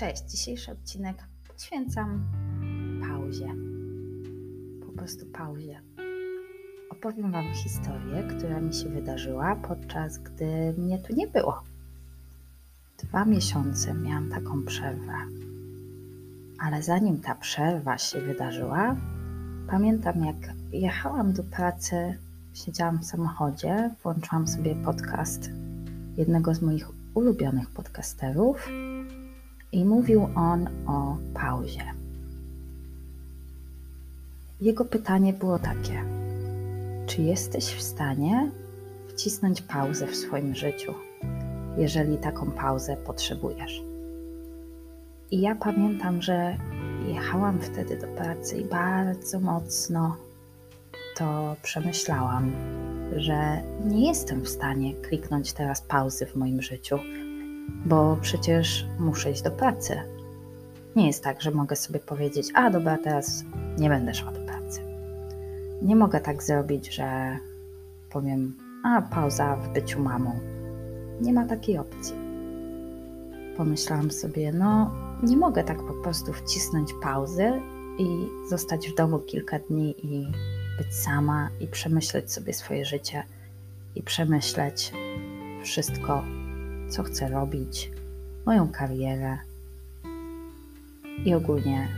[0.00, 1.16] Cześć, dzisiejszy odcinek
[1.48, 2.24] poświęcam
[3.08, 3.54] pauzie.
[4.86, 5.80] Po prostu pauzie.
[6.90, 11.62] Opowiem Wam historię, która mi się wydarzyła podczas gdy mnie tu nie było.
[12.98, 15.14] Dwa miesiące miałam taką przerwę.
[16.58, 18.96] Ale zanim ta przerwa się wydarzyła,
[19.70, 22.18] pamiętam jak jechałam do pracy,
[22.54, 25.50] siedziałam w samochodzie, włączyłam sobie podcast
[26.16, 28.68] jednego z moich ulubionych podcasterów
[29.72, 31.84] i mówił on o pauzie.
[34.60, 36.04] Jego pytanie było takie:
[37.06, 38.50] Czy jesteś w stanie
[39.08, 40.94] wcisnąć pauzę w swoim życiu,
[41.76, 43.82] jeżeli taką pauzę potrzebujesz?
[45.30, 46.56] I ja pamiętam, że
[47.08, 50.16] jechałam wtedy do pracy i bardzo mocno
[51.16, 52.52] to przemyślałam,
[53.16, 56.98] że nie jestem w stanie kliknąć teraz pauzy w moim życiu
[57.86, 59.96] bo przecież muszę iść do pracy.
[60.96, 63.44] Nie jest tak, że mogę sobie powiedzieć: A dobra, teraz
[63.78, 64.80] nie będę szła do pracy.
[65.82, 67.38] Nie mogę tak zrobić, że
[68.10, 70.40] powiem: A pauza w byciu mamą.
[71.20, 72.14] Nie ma takiej opcji.
[73.56, 74.90] Pomyślałam sobie: No,
[75.22, 77.52] nie mogę tak po prostu wcisnąć pauzy
[77.98, 80.32] i zostać w domu kilka dni i
[80.78, 83.22] być sama i przemyśleć sobie swoje życie
[83.94, 84.92] i przemyśleć
[85.62, 86.24] wszystko,
[86.90, 87.90] co chcę robić,
[88.46, 89.38] moją karierę.
[91.24, 91.88] I ogólnie,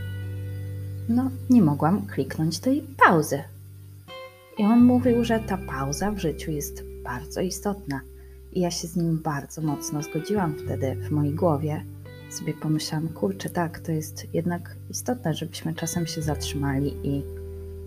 [1.09, 3.43] no, nie mogłam kliknąć tej pauzy.
[4.57, 8.01] I on mówił, że ta pauza w życiu jest bardzo istotna.
[8.53, 11.83] I ja się z nim bardzo mocno zgodziłam wtedy w mojej głowie.
[12.29, 17.23] Sobie pomyślałam, kurczę, tak, to jest jednak istotne, żebyśmy czasem się zatrzymali i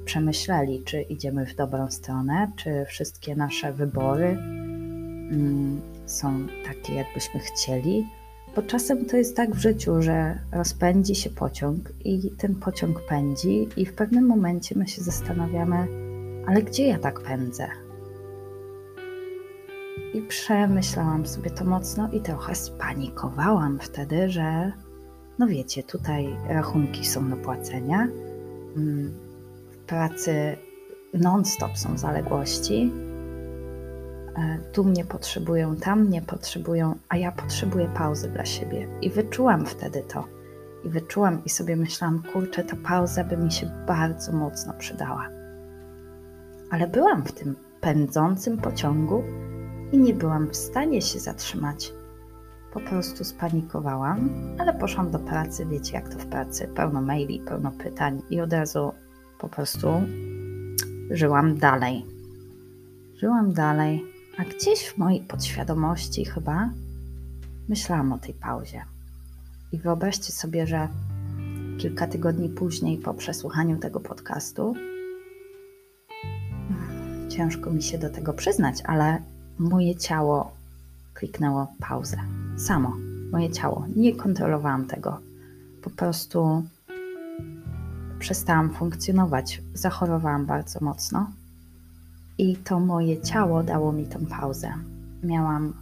[0.04, 8.06] przemyśleli, czy idziemy w dobrą stronę, czy wszystkie nasze wybory mm, są takie, jakbyśmy chcieli,
[8.56, 13.68] bo czasem to jest tak w życiu, że rozpędzi się pociąg i ten pociąg pędzi,
[13.76, 15.88] i w pewnym momencie my się zastanawiamy,
[16.46, 17.68] ale gdzie ja tak pędzę?
[20.14, 24.72] I przemyślałam sobie to mocno i trochę spanikowałam wtedy, że
[25.38, 28.08] no wiecie, tutaj rachunki są do płacenia,
[28.76, 29.14] mm,
[29.72, 30.56] w pracy
[31.14, 32.92] non-stop są zaległości,
[34.72, 38.88] tu mnie potrzebują, tam mnie potrzebują, a ja potrzebuję pauzy dla siebie.
[39.02, 40.24] I wyczułam wtedy to.
[40.84, 45.28] I wyczułam i sobie myślałam, kurczę, ta pauza by mi się bardzo mocno przydała.
[46.70, 49.22] Ale byłam w tym pędzącym pociągu
[49.92, 51.92] i nie byłam w stanie się zatrzymać.
[52.72, 55.66] Po prostu spanikowałam, ale poszłam do pracy.
[55.66, 58.92] Wiecie, jak to w pracy: pełno maili, pełno pytań, i od razu
[59.38, 59.88] po prostu
[61.10, 62.06] żyłam dalej.
[63.14, 66.70] Żyłam dalej a gdzieś w mojej podświadomości chyba
[67.68, 68.84] myślałam o tej pauzie.
[69.72, 70.88] I wyobraźcie sobie, że
[71.78, 74.74] kilka tygodni później, po przesłuchaniu tego podcastu,
[77.28, 79.22] ciężko mi się do tego przyznać, ale
[79.58, 80.52] moje ciało
[81.14, 82.16] kliknęło pauzę.
[82.56, 82.96] Samo,
[83.32, 83.86] moje ciało.
[83.96, 85.18] Nie kontrolowałam tego.
[85.82, 86.64] Po prostu
[88.18, 89.62] przestałam funkcjonować.
[89.74, 91.30] Zachorowałam bardzo mocno
[92.38, 94.72] i to moje ciało dało mi tę pauzę.
[95.22, 95.72] Miałam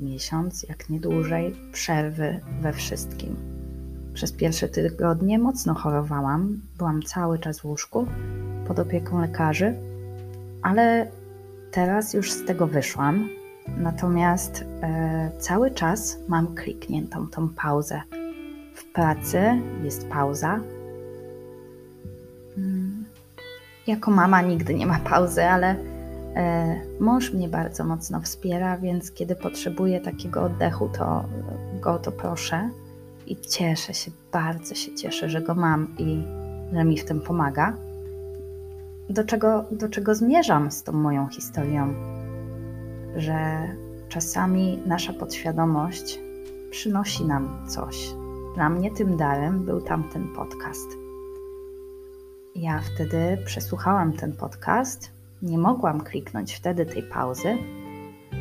[0.00, 3.36] miesiąc, jak nie dłużej, przerwy we wszystkim.
[4.14, 8.06] Przez pierwsze tygodnie mocno chorowałam, byłam cały czas w łóżku
[8.66, 9.74] pod opieką lekarzy,
[10.62, 11.10] ale
[11.70, 13.28] teraz już z tego wyszłam.
[13.78, 18.00] Natomiast e, cały czas mam klikniętą tą pauzę.
[18.74, 19.42] W pracy
[19.84, 20.60] jest pauza.
[22.54, 23.04] Hmm.
[23.86, 25.76] Jako mama nigdy nie ma pauzy, ale
[27.00, 31.24] mąż mnie bardzo mocno wspiera, więc kiedy potrzebuję takiego oddechu, to
[31.80, 32.70] go to proszę
[33.26, 36.24] i cieszę się, bardzo się cieszę, że go mam i
[36.72, 37.76] że mi w tym pomaga.
[39.10, 41.94] Do czego, do czego zmierzam z tą moją historią?
[43.16, 43.68] Że
[44.08, 46.20] czasami nasza podświadomość
[46.70, 48.14] przynosi nam coś.
[48.54, 50.88] Dla mnie tym darem był tamten podcast.
[52.54, 55.10] Ja wtedy przesłuchałam ten podcast
[55.44, 57.56] nie mogłam kliknąć wtedy tej pauzy,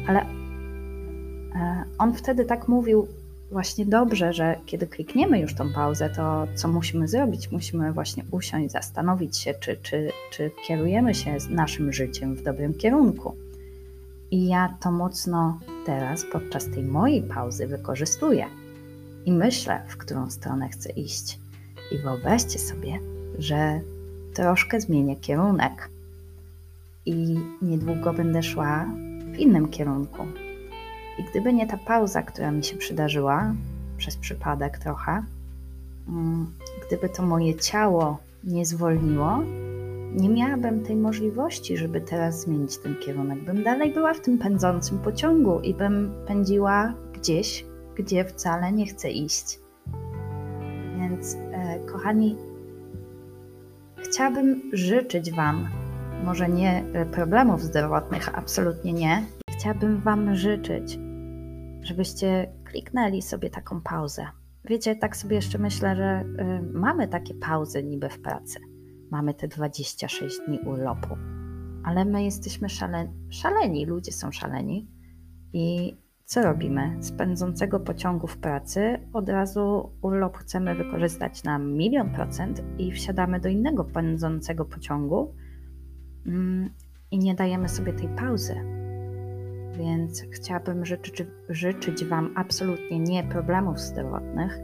[0.07, 3.07] ale e, on wtedy tak mówił
[3.51, 7.51] właśnie dobrze, że kiedy klikniemy już tą pauzę, to co musimy zrobić?
[7.51, 13.35] Musimy właśnie usiąść, zastanowić się, czy, czy, czy kierujemy się naszym życiem w dobrym kierunku.
[14.31, 18.45] I ja to mocno teraz, podczas tej mojej pauzy, wykorzystuję
[19.25, 21.39] i myślę, w którą stronę chcę iść.
[21.91, 22.99] I wyobraźcie sobie,
[23.37, 23.81] że
[24.33, 25.89] troszkę zmienię kierunek
[27.05, 28.85] i niedługo będę szła
[29.33, 30.25] w innym kierunku.
[31.19, 33.53] I gdyby nie ta pauza, która mi się przydarzyła,
[33.97, 35.23] przez przypadek trochę.
[36.07, 36.47] Mm,
[36.87, 39.39] gdyby to moje ciało nie zwolniło,
[40.15, 43.43] nie miałabym tej możliwości, żeby teraz zmienić ten kierunek.
[43.43, 47.65] Bym dalej była w tym pędzącym pociągu i bym pędziła gdzieś,
[47.95, 49.59] gdzie wcale nie chcę iść.
[50.99, 52.35] Więc, e, kochani,
[53.97, 55.67] chciałabym życzyć Wam,
[56.23, 59.25] może nie e, problemów zdrowotnych, absolutnie nie.
[59.49, 60.99] Chciałabym Wam życzyć,
[61.81, 64.27] żebyście kliknęli sobie taką pauzę.
[64.65, 68.59] Wiecie, tak sobie jeszcze myślę, że y, mamy takie pauzy niby w pracy.
[69.11, 71.17] Mamy te 26 dni urlopu,
[71.83, 74.91] ale my jesteśmy szale, szaleni, ludzie są szaleni
[75.53, 76.97] i co robimy?
[76.99, 83.39] Z pędzącego pociągu w pracy od razu urlop chcemy wykorzystać na milion procent i wsiadamy
[83.39, 85.33] do innego pędzącego pociągu
[87.11, 88.55] i nie dajemy sobie tej pauzy.
[89.77, 94.59] Więc chciałabym życzyć, życzyć Wam absolutnie nie problemów zdrowotnych,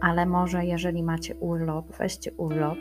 [0.00, 2.78] ale może jeżeli macie urlop, weźcie urlop,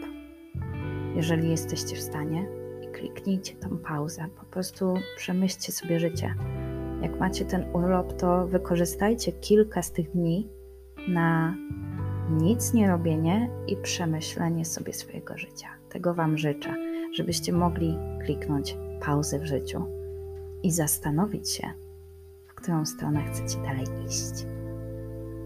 [1.16, 2.48] jeżeli jesteście w stanie
[2.82, 4.26] i kliknijcie tą pauzę.
[4.40, 6.36] Po prostu przemyślcie sobie życie
[7.02, 10.50] jak macie ten urlop, to wykorzystajcie kilka z tych dni
[11.08, 11.56] na
[12.32, 15.68] nic nie robienie i przemyślenie sobie swojego życia.
[15.90, 16.76] Tego Wam życzę,
[17.16, 19.84] żebyście mogli kliknąć pauzę w życiu
[20.64, 21.70] i zastanowić się,
[22.48, 24.46] w którą stronę chcecie dalej iść.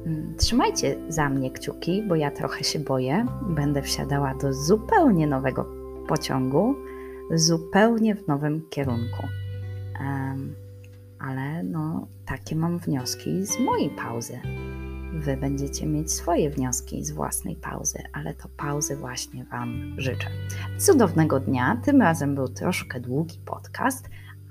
[0.06, 3.26] Mm, trzymajcie za mnie kciuki, bo ja trochę się boję.
[3.50, 5.66] Będę wsiadała do zupełnie nowego
[6.08, 6.76] pociągu,
[7.34, 9.28] zupełnie w nowym kierunku.
[10.00, 10.56] Um,
[11.20, 14.40] ale no, takie mam wnioski z mojej pauzy.
[15.14, 20.28] Wy będziecie mieć swoje wnioski z własnej pauzy, ale to pauzy właśnie Wam życzę.
[20.78, 21.82] Cudownego dnia.
[21.86, 24.10] Tym razem był troszkę długi podcast,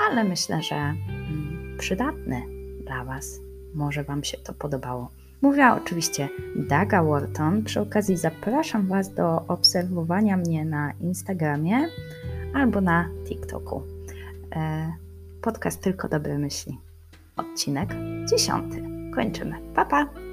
[0.09, 2.43] ale myślę, że mm, przydatny
[2.85, 3.41] dla Was.
[3.75, 5.11] Może Wam się to podobało.
[5.43, 7.63] Mówiła oczywiście Daga Wharton.
[7.65, 11.89] Przy okazji zapraszam Was do obserwowania mnie na Instagramie
[12.55, 13.83] albo na TikToku.
[14.57, 14.93] E,
[15.43, 16.79] Podcast Tylko Dobre Myśli.
[17.37, 17.91] Odcinek
[18.31, 18.83] dziesiąty.
[19.15, 19.55] Kończymy.
[19.75, 20.28] Pa, pa!